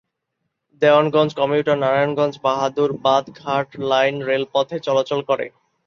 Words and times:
Dewanganj 0.81 1.31
commutator 1.39 1.77
Narayanganj-Bahadurabad 1.77 3.23
ঘাট 3.41 3.67
line 3.89 4.15
রেলপথে 4.29 4.77
চলাচল 4.87 5.19
করে। 5.29 5.45